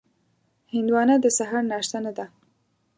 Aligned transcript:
هندوانه 0.73 1.15
د 1.19 1.25
سهار 1.37 1.63
ناشته 1.71 1.97
نه 2.05 2.11
ده. 2.17 2.25